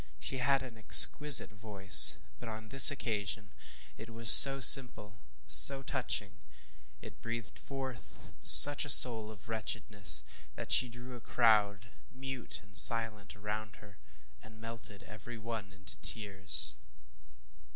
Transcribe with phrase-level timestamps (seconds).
[0.19, 3.51] She had an exquisite, voice; but on this occasion
[3.99, 6.39] it was so simple, so touching,
[7.03, 10.23] it breathed forth such a soul of wretchedness
[10.55, 13.99] that she drew a crowd, mute and silent, around her
[14.41, 16.77] and melted every one into tears.